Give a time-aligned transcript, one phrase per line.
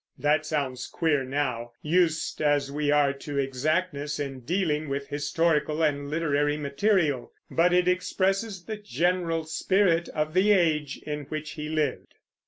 [0.17, 6.09] That sounds queer now, used as we are to exactness in dealing with historical and
[6.09, 12.15] literary material; but it expresses the general spirit of the age in which he lived.